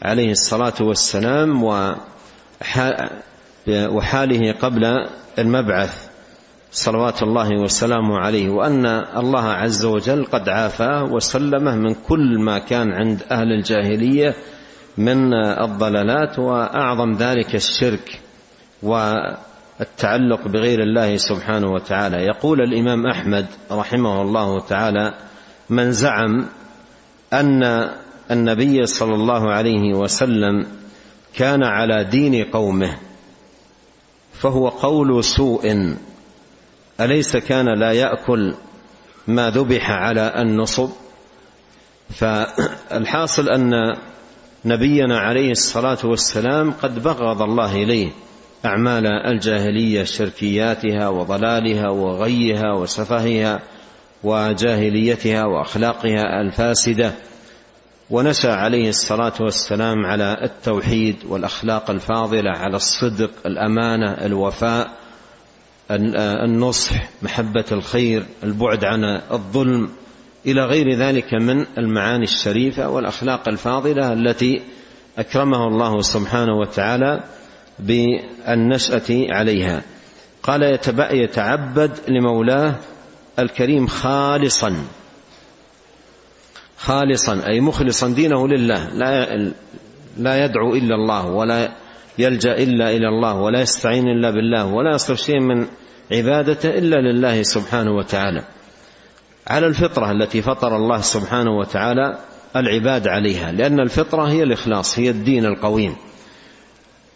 عليه 0.03 0.31
الصلاة 0.31 0.75
والسلام 0.81 1.65
وحاله 3.69 4.53
قبل 4.53 5.09
المبعث. 5.39 6.12
صلوات 6.73 7.23
الله 7.23 7.62
وسلامه 7.62 8.19
عليه 8.19 8.50
وأن 8.50 8.87
الله 9.17 9.45
عز 9.45 9.85
وجل 9.85 10.25
قد 10.25 10.49
عافاه 10.49 11.05
وسلمه 11.05 11.76
من 11.76 11.95
كل 11.95 12.38
ما 12.38 12.59
كان 12.59 12.93
عند 12.93 13.23
أهل 13.31 13.52
الجاهلية 13.52 14.35
من 14.99 15.35
الضلالات 15.35 16.38
وأعظم 16.38 17.12
ذلك 17.12 17.55
الشرك 17.55 18.21
والتعلق 18.83 20.49
بغير 20.49 20.83
الله 20.83 21.17
سبحانه 21.17 21.73
وتعالى. 21.73 22.17
يقول 22.17 22.61
الإمام 22.61 23.07
أحمد 23.07 23.47
رحمه 23.71 24.23
الله 24.23 24.61
تعالى 24.61 25.14
من 25.71 25.93
زعم 25.93 26.47
أن 27.33 27.91
النبي 28.31 28.87
صلى 28.87 29.14
الله 29.14 29.52
عليه 29.52 29.95
وسلم 29.95 30.67
كان 31.35 31.64
على 31.64 32.05
دين 32.05 32.45
قومه 32.45 32.97
فهو 34.33 34.69
قول 34.69 35.25
سوء 35.25 35.95
أليس 37.01 37.37
كان 37.37 37.79
لا 37.79 37.93
يأكل 37.93 38.55
ما 39.27 39.51
ذبح 39.51 39.91
على 39.91 40.35
النصب؟ 40.39 40.91
فالحاصل 42.11 43.49
أن 43.49 43.97
نبينا 44.65 45.19
عليه 45.19 45.51
الصلاة 45.51 45.99
والسلام 46.05 46.73
قد 46.73 47.03
بغض 47.03 47.43
الله 47.43 47.75
إليه 47.75 48.11
أعمال 48.65 49.07
الجاهلية 49.07 50.05
شركياتها 50.05 51.09
وضلالها 51.09 51.89
وغيها 51.89 52.75
وسفهها 52.75 53.61
وجاهليتها 54.25 55.45
وأخلاقها 55.45 56.41
الفاسدة 56.41 57.13
ونشا 58.11 58.53
عليه 58.55 58.89
الصلاة 58.89 59.33
والسلام 59.41 60.07
على 60.07 60.37
التوحيد 60.43 61.17
والأخلاق 61.29 61.91
الفاضلة 61.91 62.51
على 62.51 62.77
الصدق 62.77 63.31
الأمانة 63.47 64.11
الوفاء 64.11 65.02
النصح 65.91 66.93
محبة 67.23 67.65
الخير 67.73 68.23
البعد 68.45 68.85
عن 68.85 69.05
الظلم 69.31 69.91
إلى 70.47 70.65
غير 70.65 70.95
ذلك 70.99 71.35
من 71.35 71.67
المعاني 71.79 72.25
الشريفة 72.25 72.89
والأخلاق 72.89 73.49
الفاضلة 73.49 74.12
التي 74.12 74.62
اكرمه 75.19 75.69
الله 75.69 76.03
سبحانه 76.03 76.59
وتعالى 76.61 77.25
بالنشأة 77.79 79.27
عليها. 79.31 79.83
قال 80.43 80.79
يتعبد 81.11 81.91
لمولاه 82.09 82.75
الكريم 83.39 83.87
خالصا. 83.87 84.77
خالصا 86.79 87.47
أي 87.47 87.61
مخلصا 87.61 88.09
دينه 88.09 88.49
لله 88.49 88.89
لا 88.89 89.37
لا 90.17 90.45
يدعو 90.45 90.75
إلا 90.75 90.95
الله 90.95 91.27
ولا 91.27 91.73
يلجأ 92.19 92.52
إلا 92.52 92.90
إلى 92.90 93.09
الله 93.09 93.35
ولا 93.35 93.61
يستعين 93.61 94.09
إلا 94.09 94.31
بالله 94.31 94.66
ولا 94.66 94.95
يصرف 94.95 95.19
شيء 95.19 95.40
من 95.40 95.66
عبادته 96.12 96.69
إلا 96.69 96.97
لله 96.97 97.42
سبحانه 97.42 97.90
وتعالى. 97.90 98.45
على 99.47 99.66
الفطرة 99.66 100.11
التي 100.11 100.42
فطر 100.42 100.76
الله 100.76 101.00
سبحانه 101.00 101.50
وتعالى 101.50 102.19
العباد 102.57 103.09
عليها 103.09 103.52
لأن 103.52 103.81
الفطرة 103.81 104.28
هي 104.28 104.42
الإخلاص 104.42 104.99
هي 104.99 105.11
الدين 105.11 105.47
القويم. 105.47 105.97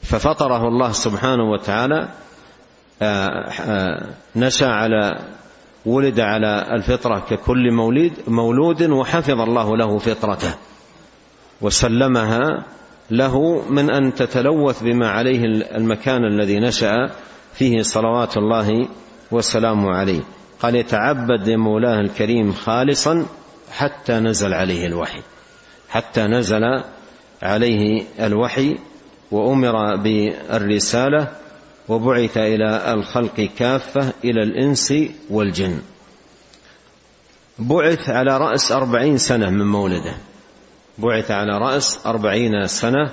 ففطره 0.02 0.68
الله 0.68 0.92
سبحانه 0.92 1.50
وتعالى 1.50 2.08
آه، 3.02 3.50
آه، 3.60 4.06
نشأ 4.36 4.66
على 4.66 5.18
ولد 5.86 6.20
على 6.20 6.74
الفطرة 6.74 7.18
ككل 7.18 7.72
مولود 7.72 8.12
مولود 8.28 8.82
وحفظ 8.82 9.40
الله 9.40 9.76
له 9.76 9.98
فطرته 9.98 10.54
وسلمها 11.60 12.64
له 13.10 13.62
من 13.70 13.90
أن 13.90 14.14
تتلوث 14.14 14.82
بما 14.82 15.08
عليه 15.08 15.44
المكان 15.76 16.24
الذي 16.24 16.61
نشأ 16.61 17.11
فيه 17.54 17.83
صلوات 17.83 18.37
الله 18.37 18.88
وسلامه 19.31 19.90
عليه. 19.90 20.20
قال 20.61 20.76
يتعبد 20.76 21.48
لمولاه 21.48 22.00
الكريم 22.00 22.52
خالصا 22.52 23.26
حتى 23.72 24.12
نزل 24.12 24.54
عليه 24.54 24.87
الوحي. 24.87 25.20
حتى 25.88 26.22
نزل 26.22 26.62
عليه 27.42 28.02
الوحي 28.20 28.78
وأمر 29.31 29.96
بالرسالة 29.96 31.28
وبعث 31.88 32.37
إلى 32.37 32.92
الخلق 32.94 33.40
كافة 33.59 34.12
إلى 34.24 34.42
الإنس 34.42 34.94
والجن. 35.31 35.78
بعث 37.59 38.11
على 38.11 38.38
رأس 38.38 38.72
أربعين 38.72 39.18
سنة 39.18 39.50
من 39.50 39.66
مولده. 39.66 40.14
بعث 40.98 41.30
على 41.30 41.59
رأس 41.59 42.06
أربعين 42.06 42.66
سنة 42.66 43.12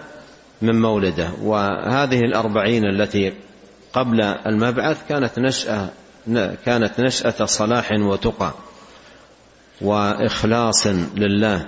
من 0.61 0.81
مولده 0.81 1.31
وهذه 1.41 2.19
الأربعين 2.19 2.85
التي 2.85 3.33
قبل 3.93 4.21
المبعث 4.21 4.97
كانت 5.09 5.39
نشأة 5.39 5.89
كانت 6.65 6.99
نشأة 6.99 7.45
صلاح 7.45 7.91
وتقى 7.91 8.53
وإخلاص 9.81 10.87
لله 11.15 11.65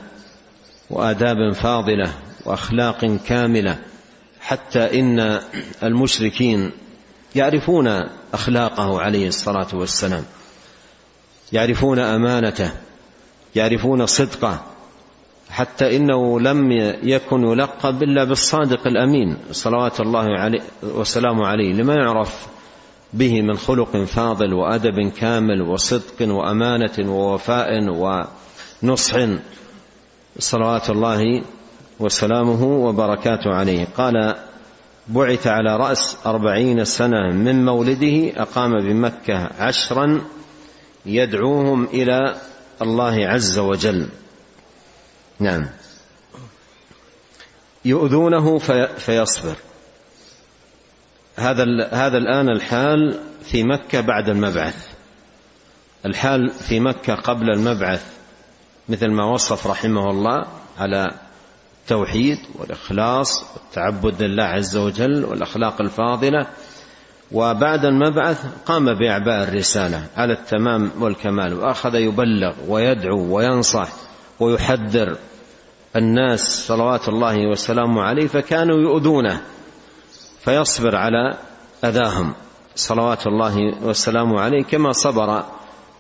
وآداب 0.90 1.54
فاضلة 1.54 2.12
وأخلاق 2.46 3.06
كاملة 3.28 3.78
حتى 4.42 5.00
إن 5.00 5.40
المشركين 5.84 6.72
يعرفون 7.36 7.88
أخلاقه 8.34 9.02
عليه 9.02 9.28
الصلاة 9.28 9.68
والسلام 9.74 10.24
يعرفون 11.52 12.00
أمانته 12.00 12.72
يعرفون 13.56 14.06
صدقه 14.06 14.64
حتى 15.56 15.96
إنه 15.96 16.40
لم 16.40 16.72
يكن 17.04 17.44
يلقب 17.44 18.04
إلا 18.04 18.24
بالصادق 18.24 18.88
الأمين 18.88 19.38
صلوات 19.52 20.00
الله 20.00 20.40
عليه 20.40 20.62
وسلامه 20.84 21.48
عليه 21.48 21.74
لما 21.74 21.94
يعرف 21.94 22.48
به 23.14 23.42
من 23.42 23.58
خلق 23.58 23.98
فاضل 23.98 24.54
وأدب 24.54 25.12
كامل 25.18 25.62
وصدق 25.62 26.22
وأمانة 26.22 26.92
ووفاء 27.00 27.70
ونصح 28.84 29.28
صلوات 30.40 30.90
الله 30.90 31.44
وسلامه 32.00 32.64
وبركاته 32.64 33.54
عليه. 33.54 33.88
قال 33.98 34.36
بعث 35.08 35.48
على 35.48 35.78
رأس 35.78 36.18
أربعين 36.26 36.86
سنة 36.86 37.32
من 37.32 37.66
مولده 37.66 38.42
أقام 38.42 38.72
بمكة 38.72 39.50
عشرا 39.60 40.22
يدعوهم 41.06 41.84
إلى 41.84 42.36
الله 42.82 43.28
عز 43.28 43.60
وجل. 43.60 44.08
نعم. 45.40 45.68
يؤذونه 47.86 48.58
في 48.58 48.88
فيصبر. 48.98 49.56
هذا 51.36 51.64
هذا 51.92 52.18
الآن 52.18 52.50
الحال 52.50 53.20
في 53.44 53.64
مكة 53.64 54.02
بعد 54.02 54.30
المبعث. 54.30 54.88
الحال 56.06 56.50
في 56.50 56.80
مكة 56.80 57.16
قبل 57.16 57.50
المبعث 57.50 58.06
مثل 58.90 59.12
ما 59.12 59.26
وصف 59.26 59.68
رحمه 59.68 60.10
الله 60.10 60.46
على 60.80 61.12
التوحيد 61.82 62.38
والإخلاص 62.56 63.44
والتعبد 63.54 64.22
لله 64.22 64.44
عز 64.44 64.78
وجل 64.78 65.26
والأخلاق 65.26 65.82
الفاضلة. 65.82 66.48
وبعد 67.32 67.86
المبعث 67.86 68.46
قام 68.66 68.86
بإعباء 69.00 69.44
الرسالة 69.44 70.08
على 70.18 70.34
التمام 70.34 70.92
والكمال 71.00 71.54
وأخذ 71.54 71.96
يبلغ 71.96 72.54
ويدعو 72.68 73.36
وينصح. 73.36 74.05
ويحذر 74.40 75.18
الناس 75.96 76.68
صلوات 76.68 77.10
الله 77.10 77.48
وسلامه 77.48 78.02
عليه 78.02 78.28
فكانوا 78.28 78.78
يؤذونه 78.78 79.42
فيصبر 80.40 80.96
على 80.96 81.38
أذاهم 81.84 82.34
صلوات 82.76 83.28
الله 83.28 83.84
وسلامه 83.84 84.42
عليه 84.42 84.64
كما 84.64 84.92
صبر 84.92 85.44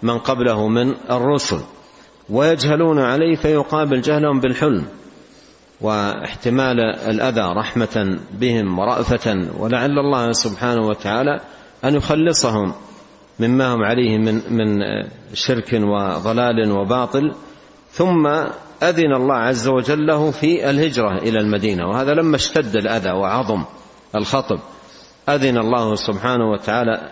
من 0.01 0.17
قبله 0.17 0.67
من 0.67 0.93
الرسل 1.11 1.59
ويجهلون 2.29 2.99
عليه 2.99 3.35
فيقابل 3.35 4.01
جهلهم 4.01 4.39
بالحلم 4.39 4.85
واحتمال 5.81 6.79
الأذى 6.79 7.53
رحمة 7.57 8.19
بهم 8.33 8.79
ورأفة 8.79 9.47
ولعل 9.57 9.99
الله 9.99 10.31
سبحانه 10.31 10.87
وتعالى 10.87 11.39
أن 11.83 11.95
يخلصهم 11.95 12.73
مما 13.39 13.73
هم 13.73 13.83
عليه 13.83 14.17
من 14.17 14.41
من 14.49 14.81
شرك 15.33 15.73
وضلال 15.73 16.71
وباطل. 16.71 17.35
ثم 17.95 18.27
أذن 18.83 19.13
الله 19.15 19.35
عز 19.35 19.67
وجل 19.67 20.07
له 20.07 20.31
في 20.31 20.69
الهجرة 20.69 21.17
إلى 21.17 21.39
المدينة 21.39 21.87
وهذا 21.87 22.13
لما 22.13 22.35
اشتد 22.35 22.75
الأذى 22.75 23.11
وعظم 23.11 23.63
الخطب 24.15 24.59
أذن 25.29 25.57
الله 25.57 25.95
سبحانه 25.95 26.51
وتعالى 26.51 27.11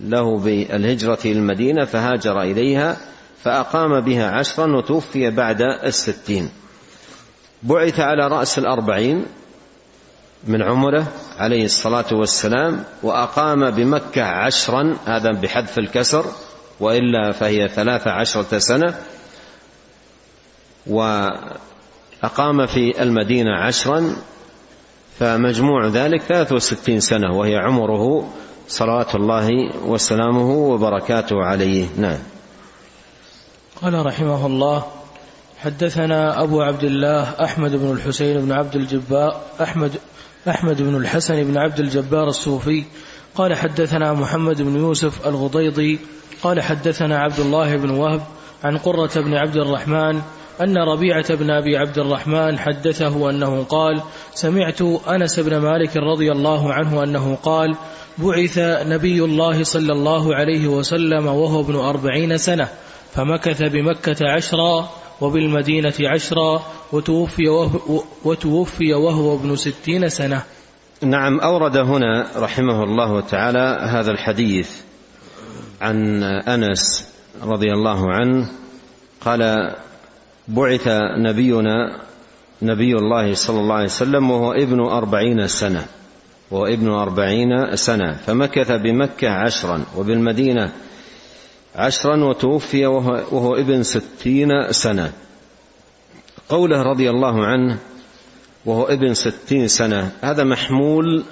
له 0.00 0.38
بالهجرة 0.38 1.18
إلى 1.24 1.32
المدينة 1.32 1.84
فهاجر 1.84 2.42
إليها 2.42 2.96
فأقام 3.44 4.00
بها 4.00 4.30
عشرا 4.30 4.76
وتوفي 4.76 5.30
بعد 5.30 5.62
الستين. 5.62 6.50
بعث 7.62 8.00
على 8.00 8.28
رأس 8.28 8.58
الأربعين 8.58 9.26
من 10.46 10.62
عمره 10.62 11.06
عليه 11.38 11.64
الصلاة 11.64 12.06
والسلام 12.12 12.84
وأقام 13.02 13.70
بمكة 13.70 14.22
عشرا 14.22 14.96
هذا 15.06 15.32
بحذف 15.32 15.78
الكسر 15.78 16.24
وإلا 16.80 17.32
فهي 17.32 17.68
ثلاث 17.68 18.06
عشرة 18.06 18.58
سنة 18.58 18.94
وأقام 20.88 22.66
في 22.66 23.02
المدينة 23.02 23.56
عشرا 23.58 24.16
فمجموع 25.18 25.86
ذلك 25.86 26.22
ثلاث 26.22 26.52
وستين 26.52 27.00
سنة 27.00 27.38
وهي 27.38 27.56
عمره 27.56 28.28
صلوات 28.68 29.14
الله 29.14 29.48
وسلامه 29.86 30.50
وبركاته 30.50 31.44
عليه. 31.44 31.86
نعم. 31.96 32.18
قال 33.82 34.06
رحمه 34.06 34.46
الله 34.46 34.86
حدثنا 35.58 36.42
أبو 36.42 36.62
عبد 36.62 36.84
الله 36.84 37.22
أحمد 37.22 37.76
بن 37.76 37.90
الحسين 37.92 38.40
بن 38.40 38.52
عبد 38.52 38.76
الجبار 38.76 39.40
أحمد 39.62 39.92
أحمد 40.48 40.82
بن 40.82 40.96
الحسن 40.96 41.44
بن 41.44 41.58
عبد 41.58 41.80
الجبار 41.80 42.28
الصوفي. 42.28 42.84
قال 43.34 43.54
حدثنا 43.54 44.12
محمد 44.12 44.62
بن 44.62 44.76
يوسف 44.76 45.26
الغضيضي. 45.26 45.98
قال 46.42 46.62
حدثنا 46.62 47.18
عبد 47.18 47.40
الله 47.40 47.76
بن 47.76 47.90
وهب 47.90 48.22
عن 48.64 48.78
قرة 48.78 49.20
بن 49.20 49.34
عبد 49.34 49.56
الرحمن 49.56 50.22
أن 50.60 50.78
ربيعة 50.78 51.34
بن 51.34 51.50
أبي 51.50 51.76
عبد 51.76 51.98
الرحمن 51.98 52.58
حدثه 52.58 53.30
أنه 53.30 53.62
قال 53.62 54.02
سمعت 54.34 54.82
أنس 55.08 55.40
بن 55.40 55.56
مالك 55.56 55.96
رضي 55.96 56.32
الله 56.32 56.72
عنه 56.72 57.02
أنه 57.02 57.34
قال 57.34 57.76
بعث 58.18 58.58
نبي 58.86 59.24
الله 59.24 59.62
صلى 59.62 59.92
الله 59.92 60.34
عليه 60.34 60.66
وسلم 60.66 61.26
وهو 61.26 61.60
ابن 61.60 61.76
أربعين 61.76 62.38
سنة 62.38 62.68
فمكث 63.12 63.62
بمكة 63.62 64.28
عشرا 64.28 64.88
وبالمدينة 65.20 65.94
عشرا 66.00 66.62
وتوفي 66.92 67.48
وهو, 67.48 68.02
وتوفي 68.24 68.94
وهو 68.94 69.34
ابن 69.34 69.56
ستين 69.56 70.08
سنة. 70.08 70.42
نعم 71.02 71.40
أورد 71.40 71.76
هنا 71.76 72.26
رحمه 72.36 72.82
الله 72.84 73.20
تعالى 73.20 73.78
هذا 73.90 74.10
الحديث 74.10 74.70
عن 75.80 76.22
أنس 76.22 77.08
رضي 77.42 77.72
الله 77.72 78.12
عنه 78.12 78.50
قال 79.20 79.42
بعث 80.48 80.88
نبينا 81.18 82.00
نبي 82.62 82.92
الله 82.92 83.34
صلى 83.34 83.60
الله 83.60 83.74
عليه 83.74 83.84
وسلم 83.84 84.30
وهو 84.30 84.52
ابن 84.52 84.80
أربعين 84.80 85.48
سنة 85.48 85.86
وهو 86.50 86.66
ابن 86.66 86.88
أربعين 86.90 87.76
سنة. 87.76 88.12
فمكث 88.26 88.72
بمكة 88.72 89.28
عشرا 89.28 89.84
وبالمدينة 89.96 90.72
عشرا 91.76 92.24
وتوفي 92.24 92.86
وهو, 92.86 93.12
وهو 93.12 93.56
ابن 93.56 93.82
ستين 93.82 94.48
سنة. 94.70 95.12
قوله 96.48 96.82
رضي 96.82 97.10
الله 97.10 97.46
عنه 97.46 97.78
وهو 98.64 98.84
ابن 98.84 99.14
ستين 99.14 99.68
سنة 99.68 100.12
هذا 100.22 100.44
محمول 100.44 101.24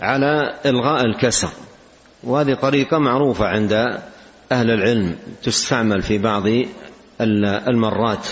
على 0.00 0.54
إلغاء 0.66 1.04
الكسر 1.04 1.50
وهذه 2.24 2.54
طريقة 2.54 2.98
معروفة 2.98 3.44
عند 3.44 3.72
أهل 4.52 4.70
العلم 4.70 5.16
تستعمل 5.42 6.02
في 6.02 6.18
بعض 6.18 6.46
المرات. 7.20 8.26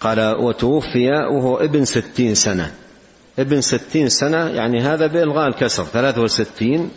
قال 0.00 0.36
وتوفي 0.36 1.10
وهو 1.10 1.56
ابن 1.56 1.84
ستين 1.84 2.34
سنة. 2.34 2.74
ابن 3.38 3.60
ستين 3.60 4.08
سنة 4.08 4.48
يعني 4.48 4.80
هذا 4.80 5.06
بإلغاء 5.06 5.48
الكسر 5.48 5.84
ثلاثة 5.84 6.22
وستين. 6.22 6.90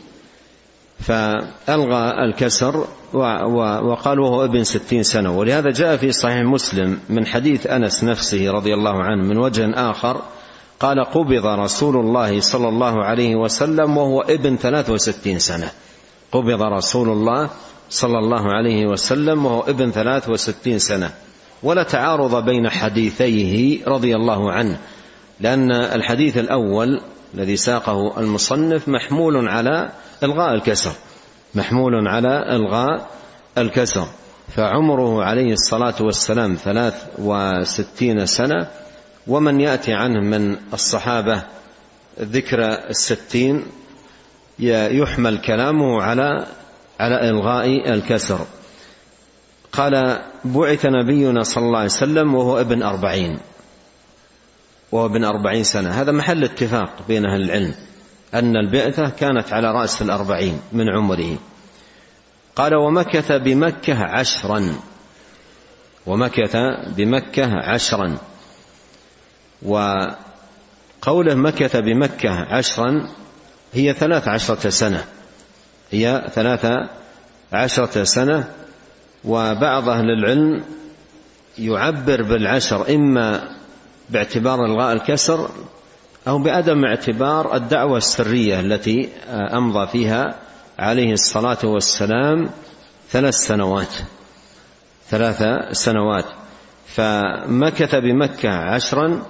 فألغى 1.00 2.12
الكسر 2.26 2.88
وقال 3.14 4.20
وهو 4.20 4.46
ابن 4.46 4.64
ستين 4.64 5.04
سنة. 5.04 5.38
ولهذا 5.38 5.70
جاء 5.70 5.98
في 5.98 6.12
صحيح 6.12 6.44
مسلم 6.44 7.00
من 7.10 7.26
حديث 7.26 7.68
أنس 7.68 8.04
نفسه 8.04 8.52
رضي 8.52 8.74
الله 8.74 9.04
عنه 9.04 9.24
من 9.24 9.38
وجه 9.38 9.92
آخر 9.92 10.22
قال 10.80 11.06
قبض 11.06 11.46
رسول 11.46 11.96
الله 11.96 12.40
صلى 12.42 12.70
الله 12.70 13.04
عليه 13.04 13.36
وسلم 13.36 13.98
وهو 13.98 14.22
ابن 14.22 14.58
ثلاث 14.58 14.90
وستين 14.90 15.40
سنة. 15.40 15.72
قبض 16.32 16.62
رسول 16.62 17.10
الله 17.10 17.50
صلى 17.90 18.20
الله 18.20 18.54
عليه 18.54 18.86
وسلم 18.86 19.46
وهو 19.46 19.62
ابن 19.62 19.92
ثلاث 19.92 20.30
وستين 20.30 20.80
سنة. 20.80 21.12
ولا 21.64 21.84
تعارض 21.84 22.46
بين 22.46 22.70
حديثيه 22.70 23.86
رضي 23.88 24.16
الله 24.16 24.52
عنه 24.52 24.78
لأن 25.40 25.72
الحديث 25.72 26.38
الأول 26.38 27.02
الذي 27.36 27.58
ساقه 27.58 28.20
المصنف 28.20 28.88
محمول 28.88 29.48
على 29.48 29.92
إلغاء 30.24 30.54
الكسر 30.54 30.92
محمول 31.56 32.08
على 32.08 32.56
إلغاء 32.56 33.10
الكسر. 33.58 34.08
فعمره 34.56 35.24
عليه 35.24 35.54
الصلاة 35.54 35.96
والسلام 36.02 36.58
ثلاث 36.64 36.96
وستين 37.18 38.26
سنة 38.26 38.68
ومن 39.28 39.62
يأتي 39.62 39.94
عنه 39.94 40.20
من 40.20 40.58
الصحابة 40.74 41.44
ذكر 42.20 42.60
الستين 42.90 43.64
يحمل 44.60 45.38
كلامه 45.38 46.02
على 46.02 46.46
على 47.00 47.30
إلغاء 47.30 47.94
الكسر. 47.94 48.46
قال 49.72 50.22
بعث 50.46 50.86
نبينا 50.86 51.44
صلى 51.44 51.66
الله 51.66 51.78
عليه 51.78 51.90
وسلم 51.90 52.36
وهو 52.36 52.60
ابن 52.62 52.84
أربعين 52.84 53.40
وهو 54.92 55.06
ابن 55.06 55.24
أربعين 55.24 55.64
سنة. 55.64 55.90
هذا 55.90 56.12
محل 56.12 56.44
اتفاق 56.44 57.08
بين 57.08 57.26
أهل 57.26 57.42
العلم 57.42 57.76
أن 58.34 58.56
البعثة 58.56 59.10
كانت 59.10 59.54
على 59.54 59.72
رأس 59.72 60.02
الأربعين 60.02 60.60
من 60.72 60.90
عمره. 60.90 61.38
قال 62.56 62.76
ومكث 62.76 63.32
بمكة 63.32 64.04
عشرا 64.04 64.76
ومكث 66.06 66.58
بمكة 66.98 67.54
عشرا. 67.54 68.18
وقوله 69.62 71.36
مكث 71.36 71.76
بمكة 71.76 72.30
عشرا 72.30 73.10
هي 73.74 73.94
ثلاث 73.94 74.28
عشرة 74.28 74.70
سنة. 74.70 75.06
هي 75.92 76.30
ثلاث 76.34 76.68
عشرة 77.54 78.04
سنة 78.04 78.48
وبعض 79.26 79.90
أهل 79.90 80.10
العلم 80.10 80.64
يعبر 81.58 82.22
بالعشر 82.22 82.96
إما 82.96 83.50
باعتبار 84.10 84.66
إلغاء 84.66 84.94
الكسر 84.94 85.50
أو 86.28 86.40
بعدم 86.44 86.86
اعتبار 86.86 87.56
الدعوة 87.56 87.98
السرية 87.98 88.60
التي 88.60 89.10
أمضى 89.30 89.88
فيها 89.88 90.36
عليه 90.80 91.14
الصلاة 91.14 91.58
والسلام 91.64 92.50
ثلاث 93.10 93.34
سنوات. 93.36 93.94
ثلاث 95.10 95.44
سنوات. 95.72 96.26
فمكث 96.88 97.96
بمكة 97.96 98.50
عشرا 98.50 99.26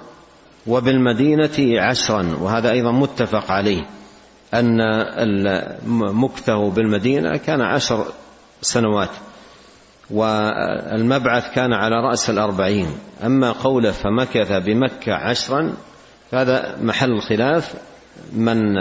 وبالمدينة 0.66 1.80
عشرا 1.80 2.36
وهذا 2.40 2.70
أيضا 2.70 2.92
متفق 2.92 3.50
عليه. 3.50 3.99
أن 4.54 4.78
مكثه 6.22 6.70
بالمدينة 6.70 7.36
كان 7.36 7.60
عشر 7.60 8.06
سنوات 8.62 9.10
والمبعث 10.10 11.54
كان 11.54 11.72
على 11.72 11.96
رأس 11.96 12.30
الأربعين. 12.30 12.88
أما 13.24 13.52
قوله 13.52 13.90
فمكث 13.90 14.52
بمكة 14.52 15.14
عشرا 15.14 15.74
فهذا 16.30 16.76
محل 16.82 17.20
خلاف. 17.20 17.74
من 18.32 18.76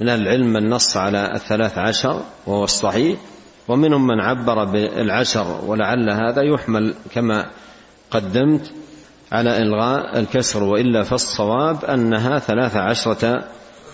من 0.00 0.08
العلم 0.08 0.52
من 0.52 0.70
نص 0.70 0.96
على 0.96 1.32
الثلاث 1.34 1.78
عشر 1.78 2.22
وهو 2.46 2.64
الصحيح 2.64 3.18
ومنهم 3.68 4.06
من 4.06 4.20
عبر 4.20 4.64
بالعشر 4.64 5.60
ولعل 5.66 6.10
هذا 6.10 6.42
يحمل 6.42 6.94
كما 7.10 7.46
قدمت 8.10 8.72
على 9.32 9.62
إلغاء 9.62 10.18
الكسر 10.18 10.62
وإلا 10.62 11.02
فالصواب 11.02 11.84
أنها 11.84 12.38
ثلاث 12.38 12.76
عشرة 12.76 13.44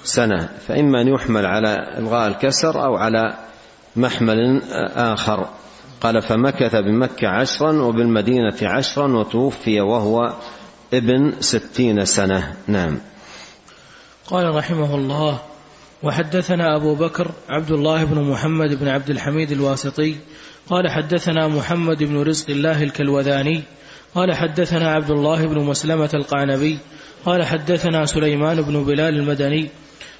سنة 0.08 0.48
فإما 0.68 1.00
أن 1.00 1.08
يحمل 1.08 1.46
على 1.46 1.98
إلغاء 1.98 2.28
الكسر 2.28 2.84
أو 2.84 2.96
على 2.96 3.36
محمل 3.96 4.62
آخر. 4.96 5.48
قال 6.00 6.22
فمكث 6.22 6.74
بمكة 6.74 7.28
عشرا 7.28 7.82
وبالمدينة 7.82 8.56
عشرا 8.62 9.16
وتوفي 9.16 9.80
وهو 9.80 10.34
ابن 10.94 11.32
ستين 11.40 12.04
سنة. 12.04 12.54
نعم. 12.66 12.98
قال 14.26 14.54
رحمه 14.54 14.94
الله 14.94 15.38
وحدثنا 16.02 16.76
أبو 16.76 16.94
بكر 16.94 17.30
عبد 17.48 17.70
الله 17.70 18.04
بن 18.04 18.22
محمد 18.22 18.74
بن 18.74 18.88
عبد 18.88 19.10
الحميد 19.10 19.52
الواسطي 19.52 20.16
قال 20.70 20.90
حدثنا 20.90 21.48
محمد 21.48 22.02
بن 22.02 22.22
رزق 22.22 22.50
الله 22.50 22.82
الكلوذاني 22.82 23.62
قال 24.14 24.34
حدثنا 24.34 24.92
عبد 24.92 25.10
الله 25.10 25.46
بن 25.46 25.64
مسلمة 25.64 26.10
القعنبي 26.14 26.78
قال 27.24 27.44
حدثنا 27.44 28.06
سليمان 28.06 28.62
بن 28.62 28.84
بلال 28.84 29.16
المدني 29.18 29.68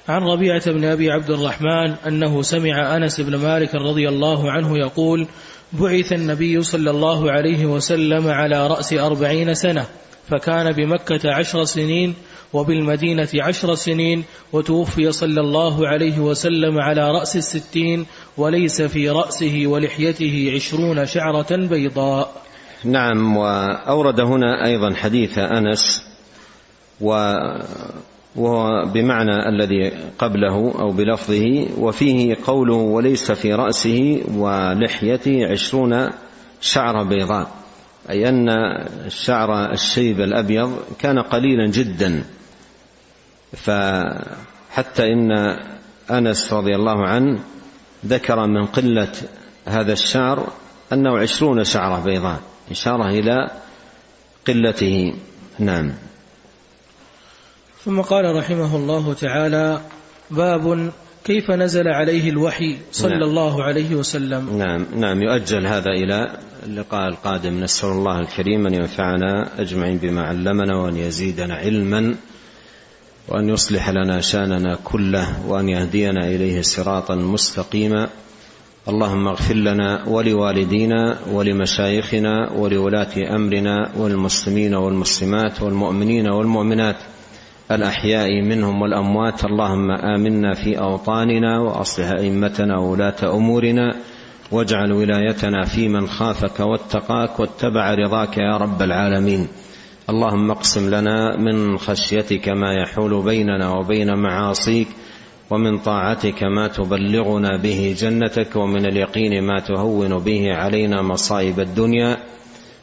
عن 0.09 0.23
ربيعة 0.23 0.71
بن 0.71 0.85
أبي 0.85 1.11
عبد 1.11 1.29
الرحمن 1.29 1.95
أنه 2.07 2.41
سمع 2.41 2.95
أنس 2.95 3.21
بن 3.21 3.35
مالك 3.35 3.75
رضي 3.75 4.09
الله 4.09 4.51
عنه 4.51 4.77
يقول 4.77 5.27
بعث 5.73 6.13
النبي 6.13 6.61
صلى 6.61 6.89
الله 6.89 7.31
عليه 7.31 7.65
وسلم 7.65 8.27
على 8.27 8.67
رأس 8.67 8.93
أربعين 8.93 9.53
سنة 9.53 9.85
فكان 10.29 10.71
بمكة 10.71 11.33
عشر 11.33 11.63
سنين 11.63 12.15
وبالمدينة 12.53 13.27
عشر 13.35 13.75
سنين 13.75 14.23
وتوفي 14.53 15.11
صلى 15.11 15.41
الله 15.41 15.87
عليه 15.87 16.19
وسلم 16.19 16.81
على 16.81 17.11
رأس 17.11 17.35
الستين 17.35 18.05
وليس 18.37 18.81
في 18.81 19.09
رأسه 19.09 19.63
ولحيته 19.65 20.51
عشرون 20.55 21.05
شعرة 21.05 21.55
بيضاء. 21.55 22.31
نعم 22.83 23.37
وأورد 23.37 24.19
هنا 24.19 24.65
أيضا 24.65 24.93
حديث 24.93 25.37
أنس 25.37 26.03
و 27.01 27.33
وهو 28.35 28.85
بمعنى 28.85 29.49
الذي 29.49 29.91
قبله 30.19 30.73
أو 30.79 30.91
بلفظه 30.91 31.67
وفيه 31.77 32.37
قوله 32.43 32.73
وليس 32.73 33.31
في 33.31 33.53
رأسه 33.53 34.23
ولحيته 34.33 35.51
عشرون 35.51 36.09
شعرة 36.61 37.03
بيضاء 37.03 37.51
أي 38.09 38.29
أن 38.29 38.49
الشعر 39.05 39.71
الشيب 39.71 40.21
الأبيض 40.21 40.79
كان 40.99 41.19
قليلا 41.19 41.71
جدا. 41.71 42.23
فحتى 43.53 45.03
إن 45.13 45.31
أنس 46.11 46.53
رضي 46.53 46.75
الله 46.75 47.07
عنه 47.07 47.39
ذكر 48.05 48.47
من 48.47 48.65
قلة 48.65 49.11
هذا 49.65 49.93
الشعر 49.93 50.53
أنه 50.93 51.17
عشرون 51.17 51.63
شعرة 51.63 52.03
بيضاء 52.03 52.39
إشارة 52.71 53.09
إلى 53.09 53.49
قلته. 54.47 55.13
نعم. 55.59 55.91
ثم 57.85 58.01
قال 58.01 58.35
رحمه 58.35 58.75
الله 58.75 59.13
تعالى 59.13 59.81
باب 60.31 60.91
كيف 61.23 61.51
نزل 61.51 61.87
عليه 61.87 62.29
الوحي 62.29 62.77
صلى 62.91 63.09
نعم. 63.09 63.23
الله 63.23 63.63
عليه 63.63 63.95
وسلم. 63.95 64.57
نعم 64.57 64.85
نعم. 64.95 65.21
يؤجل 65.21 65.67
هذا 65.67 65.91
إلى 65.91 66.37
اللقاء 66.65 67.07
القادم. 67.07 67.59
نسأل 67.59 67.89
الله 67.89 68.19
الكريم 68.19 68.67
أن 68.67 68.73
ينفعنا 68.73 69.61
أجمعين 69.61 69.97
بما 69.97 70.21
علمنا 70.21 70.77
وأن 70.77 70.97
يزيدنا 70.97 71.55
علما 71.55 72.15
وأن 73.27 73.49
يصلح 73.49 73.89
لنا 73.89 74.21
شأننا 74.21 74.77
كله 74.83 75.47
وأن 75.47 75.69
يهدينا 75.69 76.27
إليه 76.27 76.61
صراطا 76.61 77.15
مستقيما. 77.15 78.09
اللهم 78.87 79.27
اغفر 79.27 79.55
لنا 79.55 80.07
ولوالدينا 80.07 81.19
ولمشايخنا 81.31 82.51
ولولاة 82.51 83.35
أمرنا 83.35 83.91
والمسلمين 83.97 84.75
والمسلمات 84.75 85.61
والمؤمنين 85.61 86.29
والمؤمنات. 86.29 86.95
الأحياء 87.71 88.41
منهم 88.41 88.81
والأموات 88.81 89.45
اللهم 89.45 89.91
آمنا 89.91 90.53
في 90.53 90.79
أوطاننا 90.79 91.59
وأصلح 91.59 92.11
أئمتنا 92.11 92.79
وولاة 92.79 93.15
أمورنا 93.23 93.95
واجعل 94.51 94.91
ولايتنا 94.91 95.65
في 95.65 95.87
من 95.87 96.07
خافك 96.07 96.59
واتقاك 96.59 97.39
واتبع 97.39 97.93
رضاك 97.93 98.37
يا 98.37 98.57
رب 98.57 98.81
العالمين. 98.81 99.47
اللهم 100.09 100.51
اقسم 100.51 100.89
لنا 100.89 101.37
من 101.37 101.77
خشيتك 101.77 102.49
ما 102.49 102.73
يحول 102.73 103.23
بيننا 103.23 103.69
وبين 103.69 104.17
معاصيك 104.17 104.87
ومن 105.49 105.77
طاعتك 105.77 106.43
ما 106.43 106.67
تبلغنا 106.67 107.57
به 107.57 107.95
جنتك 107.97 108.55
ومن 108.55 108.85
اليقين 108.85 109.43
ما 109.43 109.59
تهون 109.59 110.17
به 110.17 110.53
علينا 110.53 111.01
مصائب 111.01 111.59
الدنيا. 111.59 112.17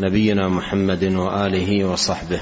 نبينا 0.00 0.48
محمد 0.48 1.04
وآله 1.04 1.84
وصحبه. 1.84 2.40